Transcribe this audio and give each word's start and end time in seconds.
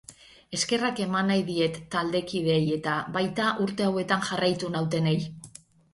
Eskerrak 0.57 1.01
eman 1.03 1.27
nahi 1.31 1.43
diet 1.49 1.77
taldekideei 1.95 2.63
eta, 2.77 2.95
baita, 3.19 3.51
urte 3.67 3.87
hauetan 3.89 4.29
jarraitu 4.31 4.71
nautenei. 4.79 5.19